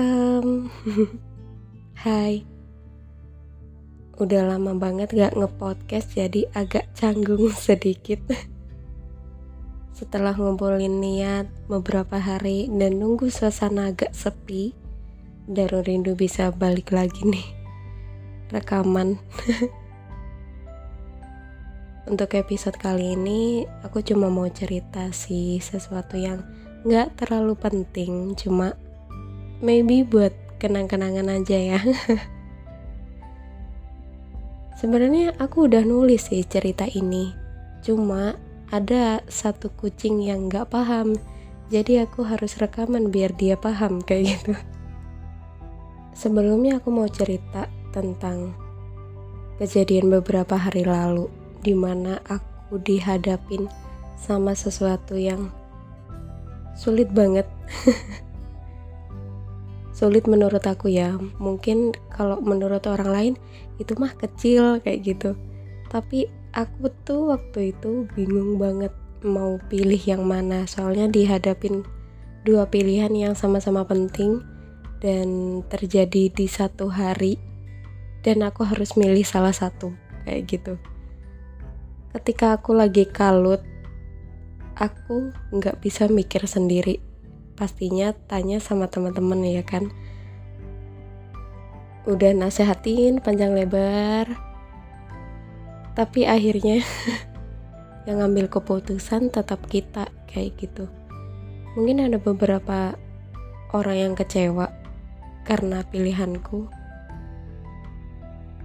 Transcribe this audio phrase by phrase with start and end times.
[0.00, 0.72] Um,
[2.04, 2.46] hai,
[4.16, 8.20] udah lama banget gak ngepodcast jadi agak canggung sedikit.
[9.92, 14.72] Setelah ngumpulin niat beberapa hari dan nunggu suasana agak sepi,
[15.50, 17.46] Daru rindu bisa balik lagi nih
[18.54, 19.18] rekaman.
[22.10, 26.42] Untuk episode kali ini, aku cuma mau cerita sih sesuatu yang
[26.82, 28.74] gak terlalu penting, cuma
[29.62, 31.78] maybe buat kenang-kenangan aja ya.
[34.82, 37.30] Sebenarnya aku udah nulis sih cerita ini
[37.78, 38.34] cuma
[38.74, 41.14] ada satu kucing yang gak paham
[41.70, 44.58] jadi aku harus rekaman biar dia paham kayak gitu.
[46.18, 48.58] Sebelumnya aku mau cerita tentang
[49.62, 53.68] kejadian beberapa hari lalu di mana aku dihadapin
[54.16, 55.48] sama sesuatu yang
[56.76, 57.46] sulit banget.
[60.00, 61.20] Sulit menurut aku ya.
[61.36, 63.34] Mungkin kalau menurut orang lain
[63.76, 65.36] itu mah kecil kayak gitu.
[65.92, 66.24] Tapi
[66.56, 70.64] aku tuh waktu itu bingung banget mau pilih yang mana.
[70.64, 71.84] Soalnya dihadapin
[72.48, 74.40] dua pilihan yang sama-sama penting
[75.04, 77.36] dan terjadi di satu hari
[78.20, 79.92] dan aku harus milih salah satu
[80.28, 80.74] kayak gitu
[82.10, 83.62] ketika aku lagi kalut
[84.74, 86.98] aku nggak bisa mikir sendiri.
[87.54, 89.92] Pastinya tanya sama teman-teman ya kan?
[92.08, 94.26] Udah nasehatin panjang lebar.
[95.92, 96.80] Tapi akhirnya
[98.08, 100.88] yang ngambil keputusan tetap kita kayak gitu.
[101.76, 102.96] Mungkin ada beberapa
[103.70, 104.72] orang yang kecewa
[105.44, 106.66] karena pilihanku.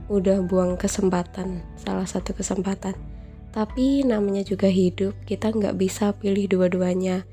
[0.07, 3.14] Udah buang kesempatan salah satu kesempatan
[3.55, 7.23] tapi namanya juga hidup kita nggak bisa pilih dua-duanya.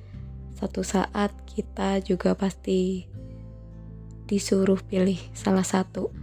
[0.55, 3.11] Satu saat kita juga pasti
[4.31, 6.15] disuruh pilih salah satu.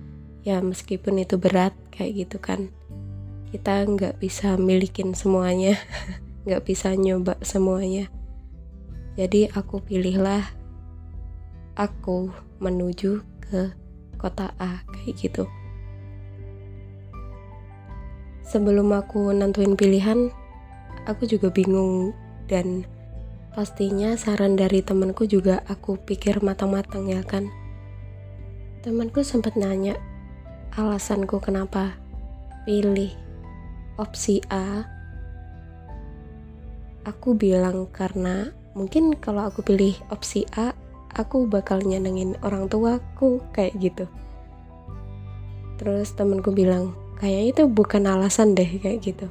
[0.47, 2.71] Ya meskipun itu berat kayak gitu kan.
[3.51, 5.75] Kita nggak bisa milikin semuanya
[6.47, 8.07] nggak bisa nyoba semuanya.
[9.19, 10.47] Jadi aku pilihlah
[11.75, 12.31] aku
[12.63, 13.75] menuju ke
[14.15, 15.58] kota A kayak gitu
[18.49, 20.33] sebelum aku nentuin pilihan
[21.05, 22.17] aku juga bingung
[22.49, 22.89] dan
[23.49, 27.49] Pastinya saran dari temanku juga aku pikir matang-matang ya kan.
[28.85, 29.97] Temanku sempat nanya
[30.77, 31.97] alasanku kenapa
[32.63, 33.09] pilih
[33.97, 34.85] opsi A.
[37.09, 40.77] Aku bilang karena mungkin kalau aku pilih opsi A,
[41.11, 44.05] aku bakal nyenengin orang tuaku kayak gitu.
[45.81, 49.28] Terus temanku bilang, kayaknya itu bukan alasan deh kayak gitu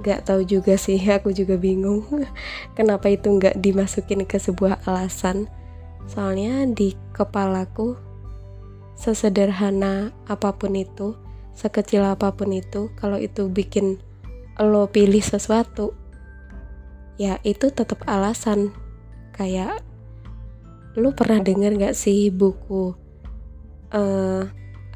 [0.00, 2.04] Gak tahu juga sih, aku juga bingung
[2.76, 5.46] kenapa itu nggak dimasukin ke sebuah alasan.
[6.08, 7.94] Soalnya di kepalaku
[8.96, 11.14] sesederhana apa pun itu,
[11.52, 14.00] sekecil apa pun itu, kalau itu bikin
[14.60, 15.92] lo pilih sesuatu,
[17.20, 18.72] ya itu tetap alasan.
[19.36, 19.84] Kayak
[20.96, 22.96] lo pernah denger gak sih buku
[23.94, 24.42] uh,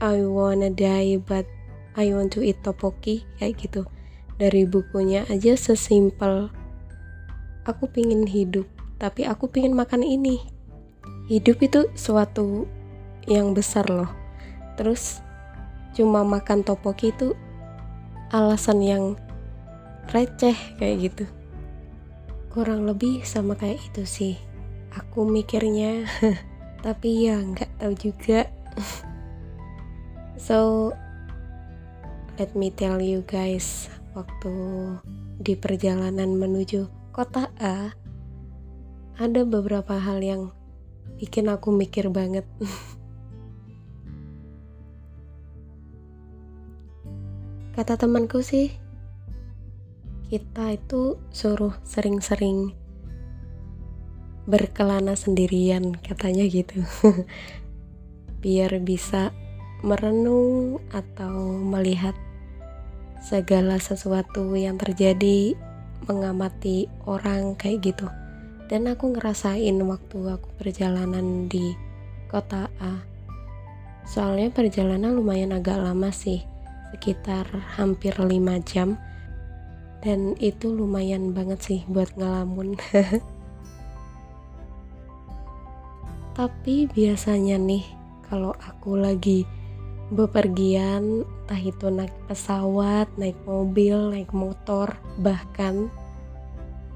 [0.04, 1.48] I wanna die but
[1.96, 3.88] I want to eat topoki kayak gitu.
[4.36, 6.52] Dari bukunya aja sesimpel
[7.64, 8.68] aku pingin hidup
[9.00, 10.44] tapi aku pingin makan ini.
[11.32, 12.68] Hidup itu suatu
[13.24, 14.12] yang besar loh.
[14.76, 15.24] Terus
[15.96, 17.32] cuma makan topoki itu
[18.28, 19.04] alasan yang
[20.12, 21.24] receh kayak gitu.
[22.52, 24.34] Kurang lebih sama kayak itu sih.
[24.92, 26.04] Aku mikirnya
[26.84, 28.52] tapi ya nggak tahu juga
[30.38, 30.90] so
[32.38, 34.54] let me tell you guys waktu
[35.38, 37.94] di perjalanan menuju kota A
[39.14, 40.50] ada beberapa hal yang
[41.22, 42.42] bikin aku mikir banget.
[47.78, 48.70] Kata temanku sih
[50.30, 52.74] kita itu suruh sering-sering
[54.50, 56.82] berkelana sendirian katanya gitu.
[58.42, 59.30] Biar bisa
[59.84, 62.16] merenung atau melihat
[63.20, 65.52] segala sesuatu yang terjadi
[66.08, 68.08] mengamati orang kayak gitu.
[68.64, 71.76] Dan aku ngerasain waktu aku perjalanan di
[72.32, 73.04] kota A.
[74.08, 76.40] Soalnya perjalanan lumayan agak lama sih
[76.96, 77.44] sekitar
[77.76, 78.32] hampir 5
[78.64, 78.96] jam.
[80.00, 82.76] Dan itu lumayan banget sih buat ngelamun.
[86.36, 87.84] Tapi biasanya nih
[88.28, 89.44] kalau aku lagi
[90.12, 95.88] bepergian entah itu naik pesawat, naik mobil, naik motor, bahkan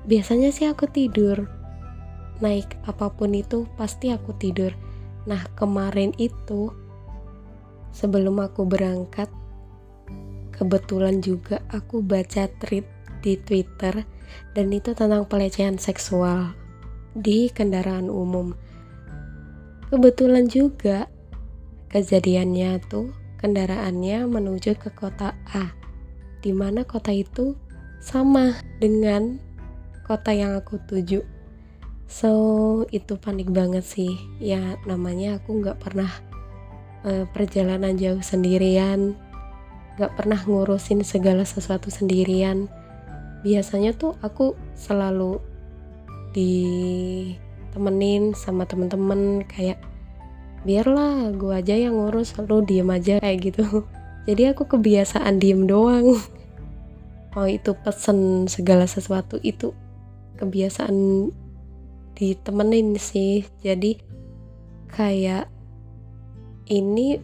[0.04, 1.48] biasanya sih aku tidur.
[2.40, 4.72] Naik apa pun itu pasti aku tidur.
[5.28, 6.72] Nah kemarin itu
[7.92, 9.28] sebelum aku berangkat
[10.54, 12.86] kebetulan juga aku baca tweet
[13.20, 14.06] di Twitter
[14.54, 16.54] dan itu tentang pelecehan seksual
[17.12, 18.54] di kendaraan umum.
[19.88, 21.08] Kebetulan juga
[21.88, 25.72] kejadiannya tuh kendaraannya menuju ke kota A
[26.44, 27.58] di mana kota itu
[27.98, 29.42] sama dengan
[30.06, 31.20] kota yang aku tuju.
[32.08, 32.32] So
[32.88, 34.16] itu panik banget sih.
[34.40, 36.08] Ya namanya aku nggak pernah
[37.04, 39.18] uh, perjalanan jauh sendirian
[39.98, 42.70] nggak pernah ngurusin segala sesuatu sendirian.
[43.42, 45.42] Biasanya tuh aku selalu
[46.30, 49.82] ditemenin sama temen-temen kayak
[50.66, 53.64] biarlah gue aja yang ngurus lu diem aja kayak gitu.
[54.28, 56.18] Jadi aku kebiasaan diem doang.
[57.34, 59.74] Mau itu pesen segala sesuatu itu
[60.38, 61.28] kebiasaan
[62.18, 63.46] ditemenin sih.
[63.62, 63.98] Jadi
[64.90, 65.46] kayak
[66.66, 67.20] ini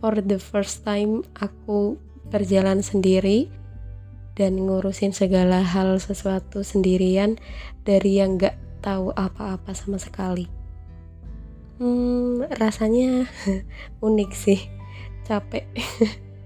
[0.00, 1.96] for the first time aku
[2.28, 3.48] berjalan sendiri
[4.34, 7.38] dan ngurusin segala hal sesuatu sendirian
[7.86, 10.63] dari yang gak tahu apa-apa sama sekali
[11.78, 13.26] hmm, rasanya
[14.06, 14.60] unik sih.
[15.24, 15.64] Capek.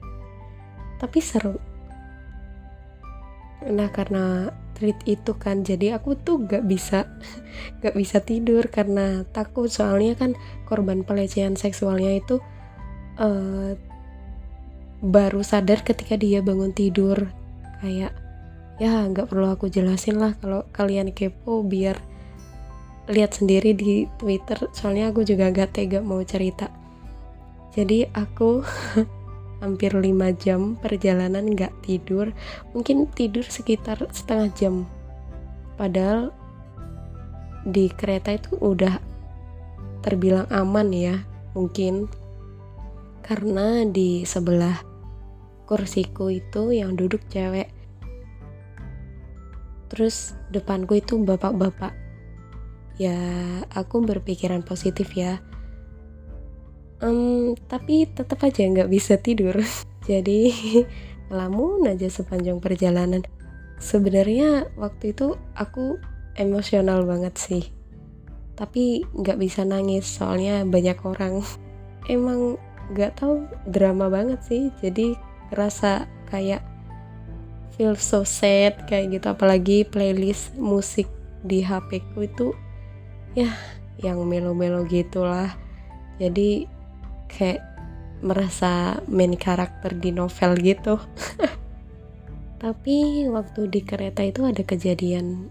[1.01, 1.59] Tapi seru.
[3.69, 7.11] Nah karena treat itu kan jadi aku tuh gak bisa
[7.83, 9.69] gak bisa tidur karena takut.
[9.69, 12.39] Soalnya kan korban pelecehan seksualnya itu
[13.19, 13.75] uh,
[15.03, 17.31] baru sadar ketika dia bangun tidur.
[17.79, 18.15] Kayak
[18.79, 21.99] ya nggak perlu aku jelasin lah kalau kalian kepo biar
[23.09, 26.69] lihat sendiri di Twitter soalnya aku juga gak tega mau cerita.
[27.73, 28.61] Jadi aku
[29.65, 30.05] hampir 5
[30.39, 32.31] jam perjalanan nggak tidur
[32.71, 34.75] mungkin tidur sekitar setengah jam.
[35.81, 36.31] Padahal
[37.65, 39.01] di kereta itu udah
[40.05, 41.17] terbilang aman ya
[41.57, 42.09] mungkin.
[43.25, 44.81] Karena di sebelah
[45.69, 47.69] kursiku itu yang duduk cewek.
[49.93, 52.08] Terus depanku itu bapak-bapak
[52.99, 53.17] ya
[53.73, 55.39] aku berpikiran positif ya.
[56.99, 59.55] Um, tapi tetap aja nggak bisa tidur.
[60.11, 60.51] Jadi
[61.31, 63.23] ngelamun aja sepanjang perjalanan.
[63.79, 66.03] Sebenarnya waktu itu aku
[66.35, 67.65] emosional banget sih.
[68.59, 71.47] Tapi nggak bisa nangis soalnya banyak orang.
[72.13, 72.59] Emang
[72.91, 74.75] nggak tahu drama banget sih.
[74.83, 75.15] Jadi
[75.55, 76.67] rasa kayak
[77.79, 79.31] feel so sad kayak gitu.
[79.31, 81.07] Apalagi playlist musik
[81.47, 82.51] di HP ku itu
[83.35, 83.53] ya
[83.99, 85.57] yang melo-melo gitulah.
[86.23, 86.67] Jadi
[87.27, 87.63] kayak
[88.23, 90.99] merasa main karakter di novel gitu.
[92.63, 95.47] Tapi waktu di kereta itu ada kejadian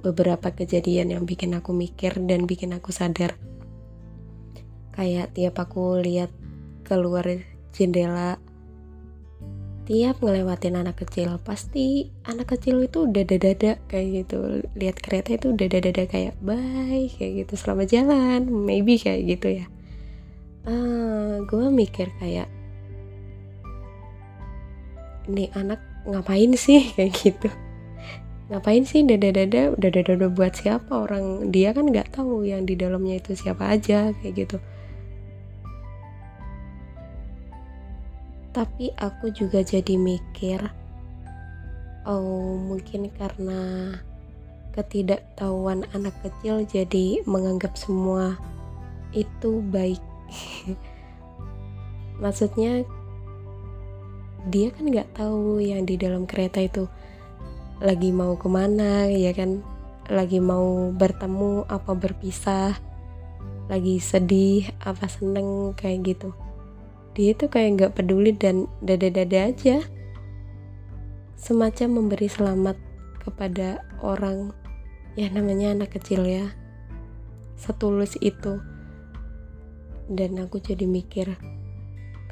[0.00, 3.36] beberapa kejadian yang bikin aku mikir dan bikin aku sadar.
[4.92, 6.28] Kayak tiap aku lihat
[6.84, 7.24] keluar
[7.72, 8.36] jendela
[9.88, 14.64] tiap ngelewatin anak kecil pasti anak kecil itu udah dada kayak gitu.
[14.76, 17.52] Lihat kereta itu udah dada kayak bye kayak gitu.
[17.56, 19.66] Selamat jalan maybe kayak gitu ya.
[20.68, 22.48] Uh, ah, gue mikir kayak
[25.30, 26.88] ini anak ngapain sih?
[26.96, 27.48] kayak gitu.
[28.50, 29.72] Ngapain sih dada-dada?
[29.78, 31.54] Dada-dada buat siapa orang?
[31.54, 34.58] Dia kan nggak tahu yang di dalamnya itu siapa aja kayak gitu
[38.50, 40.58] tapi aku juga jadi mikir
[42.08, 43.94] oh mungkin karena
[44.74, 48.38] ketidaktahuan anak kecil jadi menganggap semua
[49.10, 50.02] itu baik.
[52.22, 52.86] Maksudnya
[54.48, 56.86] dia kan nggak tahu yang di dalam kereta itu
[57.82, 59.60] lagi mau ke mana ya kan?
[60.10, 62.74] Lagi mau bertemu apa berpisah
[63.70, 66.34] lagi sedih apa seneng kayak gitu
[67.20, 69.84] dia itu kayak nggak peduli dan dada-dada aja.
[71.36, 72.80] Semacam memberi selamat
[73.20, 74.56] kepada orang
[75.20, 76.48] ya namanya anak kecil ya
[77.60, 78.64] setulus itu.
[80.08, 81.36] Dan aku jadi mikir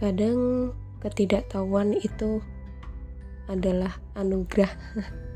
[0.00, 0.72] kadang
[1.04, 2.40] ketidaktahuan itu
[3.44, 4.72] adalah anugerah.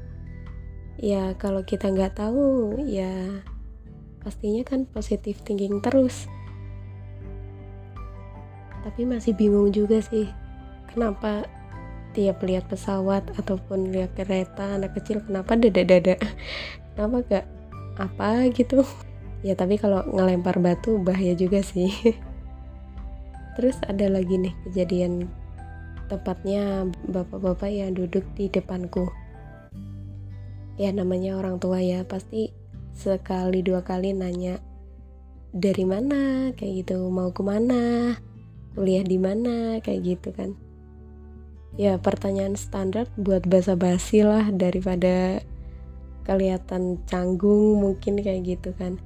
[1.02, 3.42] Ya kalau kita nggak tahu ya
[4.22, 6.30] pastinya kan positif thinking terus
[8.82, 10.26] tapi masih bingung juga sih
[10.92, 11.46] kenapa
[12.12, 16.20] tiap lihat pesawat ataupun lihat kereta anak kecil kenapa dada-dada?
[16.92, 17.46] Kenapa gak
[17.98, 18.84] apa gitu?
[19.42, 21.90] Ya tapi kalau ngelempar batu bahaya juga sih.
[23.58, 25.26] Terus ada lagi nih kejadian
[26.06, 29.10] tepatnya bapak-bapak yang duduk di depanku.
[30.78, 32.54] Ya namanya orang tua ya pasti
[32.94, 34.62] sekali dua kali nanya
[35.50, 36.54] dari mana?
[36.54, 38.14] Kayak gitu mau ke mana
[38.72, 40.56] kuliah di mana kayak gitu kan.
[41.80, 45.40] Ya pertanyaan standar buat basa-basi lah daripada
[46.28, 49.00] kelihatan canggung mungkin kayak gitu kan.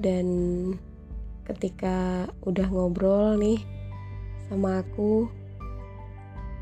[0.00, 0.26] Dan
[1.44, 3.60] ketika udah ngobrol nih
[4.48, 5.30] sama aku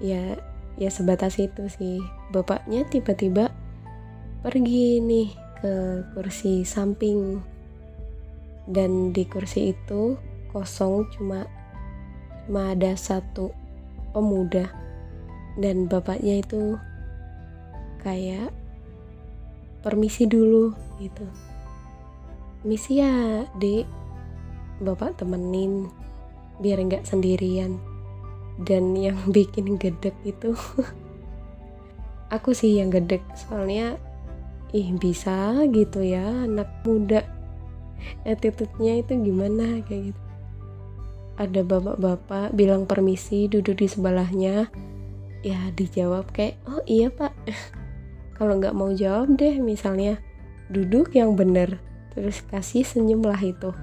[0.02, 0.38] ya
[0.74, 2.02] ya sebatas itu sih.
[2.34, 3.54] Bapaknya tiba-tiba
[4.42, 5.30] pergi nih
[5.62, 5.74] ke
[6.18, 7.38] kursi samping.
[8.66, 10.18] Dan di kursi itu
[10.50, 11.46] kosong cuma
[12.52, 13.50] ada satu
[14.12, 14.68] pemuda
[15.56, 16.76] dan bapaknya itu
[18.02, 18.52] kayak
[19.80, 21.26] permisi dulu gitu.
[22.64, 23.84] Misi ya dek
[24.80, 25.88] bapak temenin
[26.60, 27.78] biar nggak sendirian.
[28.60, 30.54] Dan yang bikin gedek itu
[32.34, 33.22] aku sih yang gedek.
[33.36, 33.96] Soalnya
[34.74, 37.22] ih bisa gitu ya anak muda.
[38.28, 40.23] Attitude-nya itu gimana kayak gitu
[41.34, 44.70] ada bapak-bapak bilang permisi duduk di sebelahnya.
[45.44, 47.34] Ya dijawab kayak oh iya pak.
[48.38, 50.18] Kalau nggak mau jawab deh misalnya
[50.70, 51.82] duduk yang bener.
[52.14, 53.74] Terus kasih senyum lah itu.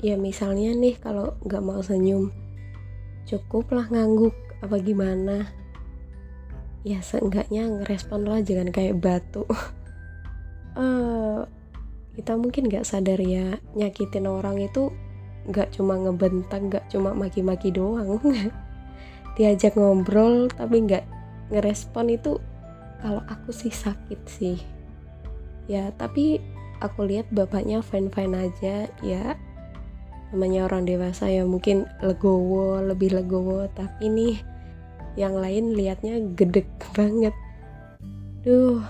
[0.00, 2.32] Ya misalnya nih kalau nggak mau senyum
[3.28, 4.32] cukup lah ngangguk
[4.64, 5.48] apa gimana?
[6.82, 9.44] Ya seenggaknya ngerespon lah jangan kayak batu.
[10.76, 11.44] Uh,
[12.16, 14.88] kita mungkin nggak sadar ya nyakitin orang itu
[15.48, 18.20] nggak cuma ngebentak nggak cuma maki-maki doang.
[19.38, 21.04] Diajak ngobrol tapi nggak
[21.48, 22.36] ngerespon itu
[23.00, 24.58] kalau aku sih sakit sih.
[25.70, 26.42] Ya tapi
[26.84, 29.38] aku lihat bapaknya fine fine aja ya.
[30.30, 33.66] Namanya orang dewasa ya mungkin legowo lebih legowo.
[33.72, 34.36] Tapi nih
[35.16, 37.32] yang lain liatnya gedek banget.
[38.44, 38.84] Duh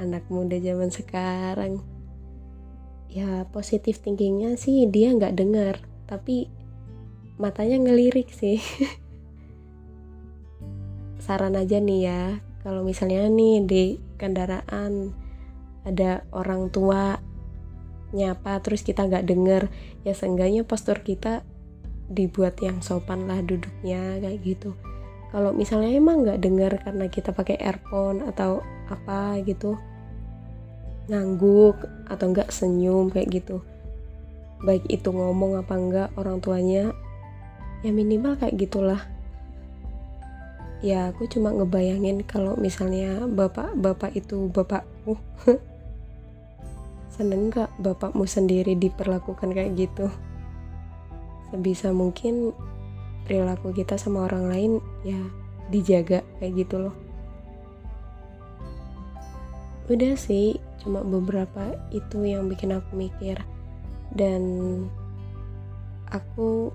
[0.00, 1.84] anak muda zaman sekarang.
[3.10, 6.50] Ya positif thinkingnya sih dia nggak dengar tapi
[7.38, 8.58] matanya ngelirik sih.
[11.22, 12.22] Saran aja nih ya
[12.66, 13.84] kalau misalnya nih di
[14.18, 15.14] kendaraan
[15.86, 17.16] ada orang tua
[18.10, 19.70] nyapa terus kita nggak denger
[20.02, 21.46] ya seenggaknya postur kita
[22.10, 24.74] dibuat yang sopan lah duduknya kayak gitu.
[25.30, 29.78] Kalau misalnya emang nggak dengar karena kita pakai earphone atau apa gitu
[31.06, 33.62] ngangguk atau enggak senyum kayak gitu
[34.60, 36.92] baik itu ngomong apa enggak orang tuanya
[37.80, 39.02] ya minimal kayak gitulah.
[40.80, 45.20] Ya aku cuma ngebayangin kalau misalnya bapak-bapak itu bapakku
[47.14, 50.08] seneng gak bapakmu sendiri diperlakukan kayak gitu?
[51.52, 52.56] Sebisa mungkin
[53.28, 54.72] perilaku kita sama orang lain
[55.04, 55.20] ya
[55.68, 56.96] dijaga kayak gitu loh.
[59.92, 63.36] Udah sih cuma beberapa itu yang bikin aku mikir
[64.14, 64.42] dan
[66.10, 66.74] aku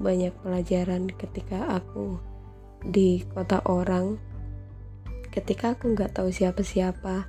[0.00, 2.16] banyak pelajaran ketika aku
[2.82, 4.16] di kota orang.
[5.32, 7.24] Ketika aku nggak tahu siapa-siapa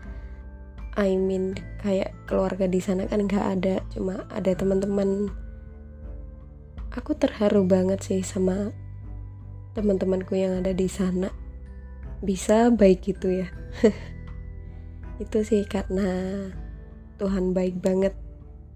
[0.94, 5.34] I mean kayak keluarga di sana kan nggak ada cuma ada teman-teman.
[6.94, 8.70] Aku terharu banget sih sama
[9.74, 11.34] teman-temanku yang ada di sana.
[12.22, 13.48] Bisa baik gitu ya.
[15.24, 16.06] Itu sih karena
[17.18, 18.14] Tuhan baik banget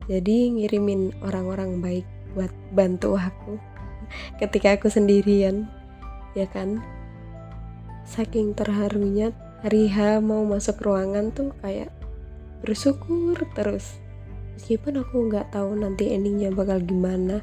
[0.07, 3.59] jadi ngirimin orang-orang baik buat bantu aku
[4.41, 5.67] ketika aku sendirian
[6.37, 6.79] ya kan?
[8.07, 9.35] Saking terharunya
[9.65, 11.91] hari H mau masuk ruangan tuh kayak
[12.61, 13.97] bersyukur terus.
[14.55, 17.41] Meskipun aku nggak tahu nanti endingnya bakal gimana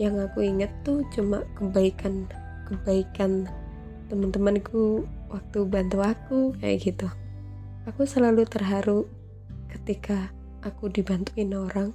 [0.00, 2.28] yang aku inget tuh cuma kebaikan
[2.68, 3.48] kebaikan
[4.08, 7.08] teman-temanku waktu bantu aku kayak gitu.
[7.88, 9.08] Aku selalu terharu
[9.68, 10.32] ketika
[10.62, 11.90] aku dibantuin orang.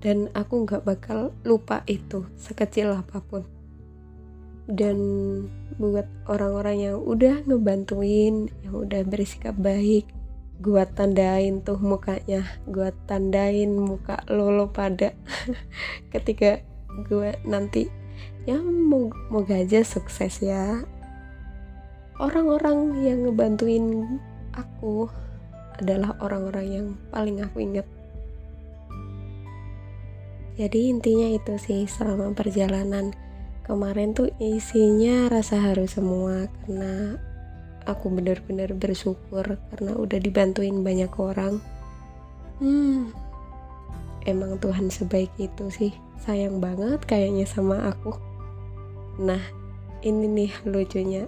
[0.00, 3.44] Dan aku nggak bakal lupa itu sekecil apa pun.
[4.70, 4.96] Dan
[5.76, 10.06] buat orang-orang yang udah ngebantuin yang udah bersikap baik
[10.60, 15.12] gua tandain tuh mukanya gua tandain muka lolo pada.
[16.12, 16.60] Ketika
[17.06, 17.86] gue nanti
[18.44, 19.10] ya mau
[19.48, 20.84] aja sukses ya.
[22.20, 24.20] Orang-orang yang ngebantuin
[24.52, 25.08] aku
[25.80, 27.86] adalah orang-orang yang paling aku ingat.
[30.60, 33.16] Jadi intinya itu sih selama perjalanan
[33.64, 37.16] kemarin tuh isinya rasa haru semua karena
[37.88, 41.64] aku benar-benar bersyukur karena udah dibantuin banyak orang.
[42.60, 43.30] Hmm
[44.28, 48.16] emang Tuhan sebaik itu sih sayang banget kayaknya sama aku.
[49.20, 49.40] Nah
[50.04, 51.24] ini nih lucunya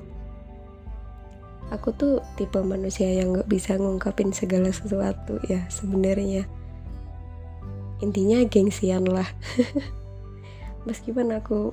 [1.73, 6.45] aku tuh tipe manusia yang nggak bisa ngungkapin segala sesuatu ya sebenarnya.
[8.05, 9.27] Intinya gengsian lah.
[10.87, 11.73] Meskipun aku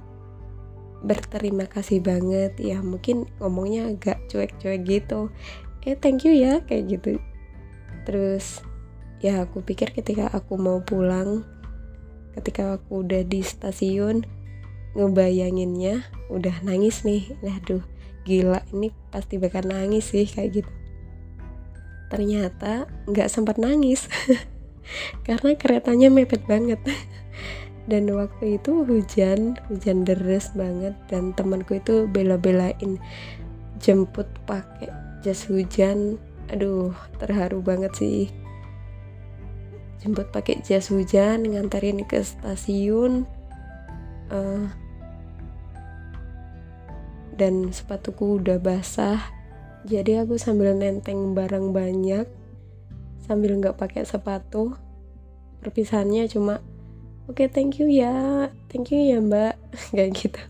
[1.03, 5.27] berterima kasih banget ya mungkin ngomongnya agak cuek-cuek gitu.
[5.83, 7.19] Eh thank you ya kayak gitu.
[8.07, 8.63] Terus
[9.19, 11.43] ya aku pikir ketika aku mau pulang
[12.39, 14.23] ketika aku udah di stasiun
[14.95, 17.35] ngebayanginnya udah nangis nih.
[17.43, 17.83] Aduh
[18.29, 20.71] gila ini pasti bakal nangis sih kayak gitu.
[22.13, 24.05] Ternyata nggak sempat nangis
[25.27, 26.77] karena keretanya mepet banget.
[27.89, 33.01] Dan waktu itu hujan hujan deras banget dan temanku itu bela-belain
[33.81, 34.93] jemput pakai
[35.25, 36.21] jas hujan.
[36.53, 38.29] Aduh terharu banget sih.
[40.05, 43.25] Jemput pakai jas hujan nganterin ke stasiun
[44.29, 44.69] uh,
[47.39, 49.39] dan sepatuku udah basah
[49.87, 52.27] jadi aku sambil nenteng barang banyak
[53.23, 54.75] sambil nggak pakai sepatu.
[55.63, 56.59] Perpisahannya cuma
[57.29, 59.55] oke okay, thank you ya thank you ya mbak.
[59.95, 60.41] Kayak gitu.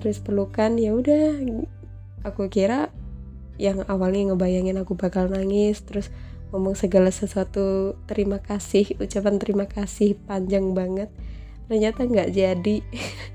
[0.00, 1.44] Terus pelukan ya udah
[2.24, 2.88] aku kira
[3.60, 6.10] yang awalnya ngebayangin aku bakal nangis terus
[6.50, 11.12] ngomong segala sesuatu terima kasih ucapan terima kasih panjang banget.
[11.68, 12.76] Ternyata nggak jadi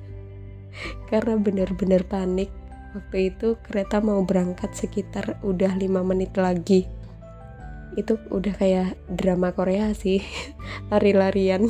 [1.10, 2.50] karena bener-bener panik
[2.94, 6.90] waktu itu kereta mau berangkat sekitar udah lima menit lagi.
[7.98, 10.22] Itu udah kayak drama Korea sih
[10.94, 11.70] lari-larian.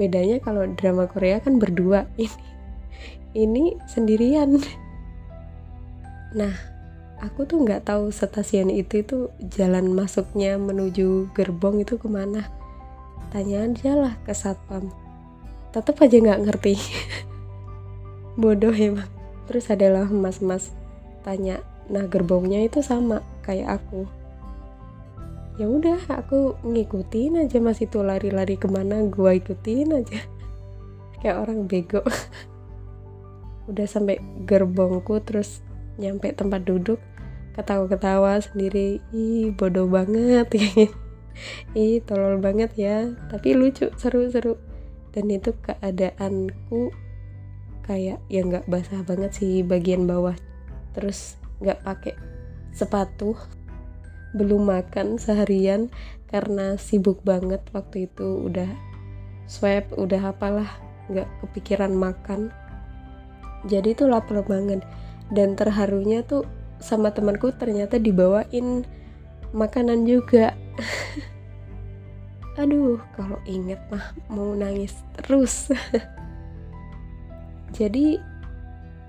[0.00, 2.32] Bedanya kalau drama Korea kan berdua ini
[3.36, 4.56] ini sendirian.
[6.32, 6.54] Nah
[7.20, 9.18] aku tuh nggak tahu stasiun itu itu
[9.52, 12.48] jalan masuknya menuju gerbong itu ke mana.
[13.28, 14.88] Tanya aja lah ke satpam.
[15.68, 16.74] Tetap aja nggak ngerti
[18.38, 19.10] bodoh emang
[19.50, 20.70] terus adalah mas-mas
[21.26, 21.58] tanya
[21.90, 24.06] nah gerbongnya itu sama kayak aku.
[25.58, 30.22] Ya udah aku ngikutin aja mas itu lari-lari ke mana gua ikutin aja.
[31.18, 32.06] Kayak orang bego.
[33.70, 35.66] Udah sampai gerbongku terus
[35.98, 37.02] nyampe tempat duduk
[37.58, 39.02] ketawa-ketawa sendiri.
[39.10, 40.46] Ih bodoh banget.
[41.74, 43.18] Ih tolol banget ya.
[43.26, 44.54] Tapi lucu seru-seru.
[45.10, 46.94] Dan itu keadaanku
[47.88, 50.36] kayak ya nggak basah banget sih bagian bawah.
[50.92, 52.14] Terus nggak pakai
[52.76, 53.32] sepatu.
[54.36, 55.88] Belum makan seharian
[56.28, 58.44] karena sibuk banget waktu itu.
[58.44, 58.68] Udah
[59.48, 60.68] swab udah apalah
[61.08, 62.52] nggak kepikiran makan.
[63.64, 64.84] Jadi itu lapar banget.
[65.32, 66.44] Dan terharunya tuh
[66.78, 68.84] sama temanku ternyata dibawain
[69.56, 70.52] makanan juga.
[72.60, 75.70] Aduh kalau inget mah mau nangis terus
[77.78, 78.18] jadi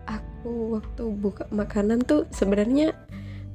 [0.05, 2.93] aku waktu buka makanan tuh sebenarnya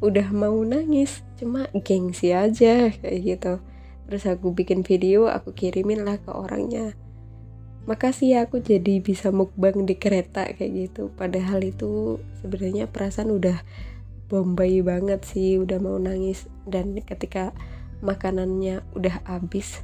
[0.03, 3.55] udah mau nangis cuma gengsi aja kayak gitu.
[4.11, 6.93] Terus aku bikin video aku kirimin lah ke orangnya.
[7.87, 11.15] Makasih ya aku jadi bisa mukbang di kereta kayak gitu.
[11.15, 13.63] Padahal itu sebenarnya perasaan udah
[14.27, 16.51] bombay banget sih udah mau nangis.
[16.67, 17.55] Dan ketika
[18.05, 19.81] makanannya udah habis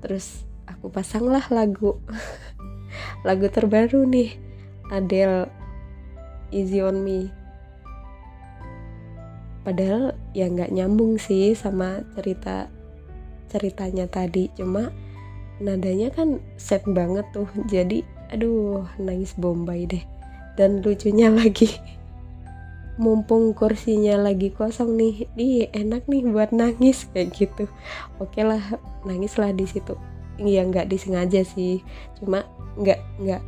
[0.00, 2.00] terus aku pasanglah lagu
[3.22, 4.34] lagu terbaru nih
[4.90, 5.46] Adele
[6.50, 7.30] Easy on Me.
[9.62, 12.66] Padahal ya nggak nyambung sih sama cerita
[13.46, 14.50] ceritanya tadi.
[14.58, 14.90] Cuma
[15.62, 17.46] nadanya kan set banget tuh.
[17.70, 18.02] Jadi
[18.34, 20.02] aduh nangis bombay deh.
[20.58, 21.70] Dan lucunya lagi
[22.98, 25.30] mumpung kursinya lagi kosong nih.
[25.38, 27.64] Di enak nih buat nangis kayak gitu.
[28.18, 29.94] Oke lah nangis lah di situ
[30.40, 31.84] ya nggak disengaja sih.
[32.16, 32.48] Cuma
[32.80, 33.42] nggak nggak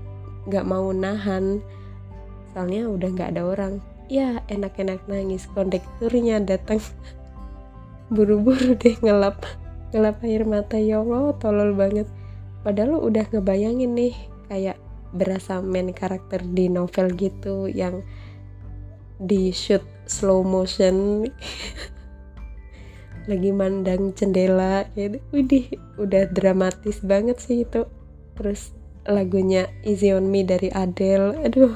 [0.48, 1.64] nggak mau nahan.
[2.52, 3.72] Soalnya udah nggak ada orang.
[4.12, 5.48] Ya enak-enak nangis.
[5.56, 6.78] Kondekturnya datang.
[8.14, 9.44] Buru-buru deh ngelap.
[9.96, 10.76] Ngelap air mata.
[10.76, 12.08] Ya Allah tolol banget.
[12.62, 14.14] Padahal lu udah ngebayangin nih
[14.46, 14.78] kayak
[15.12, 18.00] berasa main karakter di novel gitu yang
[19.20, 21.26] di shoot slow motion
[23.26, 25.18] lagi mandang jendela gitu.
[25.30, 27.86] Widih, udah dramatis banget sih itu.
[28.38, 28.74] Terus
[29.06, 31.74] lagunya Easy on Me dari Adele aduh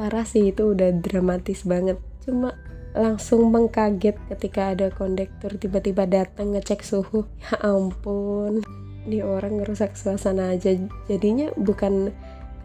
[0.00, 2.00] parah sih itu udah dramatis banget.
[2.24, 2.56] Cuma
[2.96, 7.28] langsung mengkaget ketika ada kondektur tiba-tiba datang ngecek suhu.
[7.40, 8.64] Ya ampun
[9.06, 10.74] ini orang ngerusak suasana aja.
[11.06, 12.10] Jadinya bukan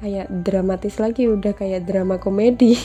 [0.01, 2.75] kayak dramatis lagi udah kayak drama komedi.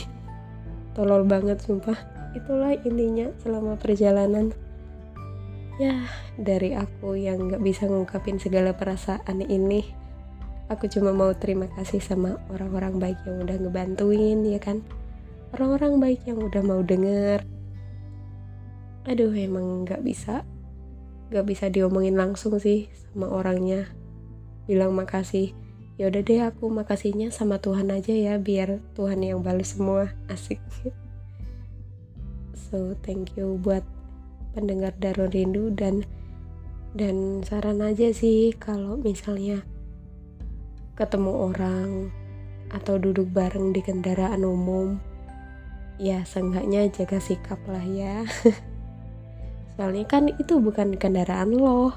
[0.94, 1.96] Tolol banget sumpah.
[2.36, 4.52] Itulah intinya selama perjalanan
[5.76, 5.96] ya.
[6.36, 10.06] Dari aku yang nggak bisa ngungkapin segala perasaan ini
[10.66, 14.82] aku cuma mau terima kasih sama orang-orang baik yang udah ngebantuin ya kan?
[15.54, 17.46] Orang-orang baik yang udah mau denger.
[19.06, 20.42] Aduh emang nggak bisa.
[21.30, 23.86] Nggak bisa diomongin langsung sih sama orangnya.
[24.66, 25.54] Bilang makasih.
[25.96, 30.12] Ya udah deh aku makasihnya sama Tuhan aja ya biar Tuhan yang balas semua.
[30.26, 30.58] Asik.
[32.66, 33.86] So thank you buat
[34.56, 36.08] pendengar Darun Rindu dan
[36.96, 39.60] dan saran aja sih kalau misalnya
[40.96, 42.08] ketemu orang
[42.72, 44.96] atau duduk bareng di kendaraan umum
[46.00, 48.24] ya seenggaknya jaga sikap lah ya.
[49.76, 51.92] Soalnya kan itu bukan kendaraan lo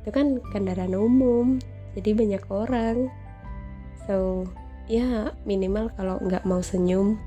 [0.00, 1.60] itu kan kendaraan umum
[1.92, 3.12] jadi banyak orang.
[4.08, 4.48] So
[4.88, 7.20] ya minimal kalau nggak mau senyum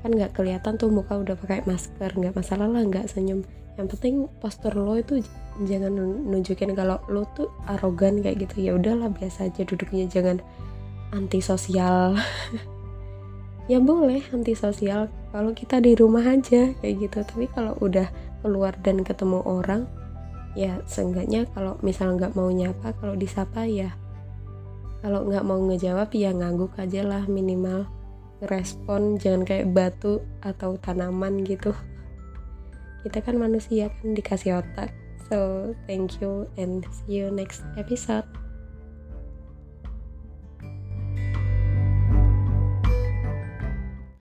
[0.00, 3.44] kan nggak kelihatan tuh muka udah pakai masker nggak masalah lah nggak senyum
[3.78, 5.22] yang penting postur lo itu
[5.66, 5.92] jangan
[6.26, 8.70] nunjukin kalau lo tuh arogan kayak gitu.
[8.70, 10.38] Ya udahlah biasa aja duduknya jangan
[11.14, 12.16] antisosial.
[13.70, 15.06] Ya boleh antisosial.
[15.30, 17.22] Kalau kita di rumah aja kayak gitu.
[17.22, 18.10] Tapi kalau udah
[18.42, 19.86] keluar dan ketemu orang
[20.58, 23.94] ya seenggaknya kalau misal nggak mau nyapa kalau disapa ya
[25.00, 27.86] kalau nggak mau ngejawab ya ngangguk aja lah minimal.
[28.40, 31.70] Respon jangan kayak batu atau tanaman gitu
[33.04, 34.90] kita kan manusia kan dikasih otak.
[35.30, 38.26] So thank you and see you next episode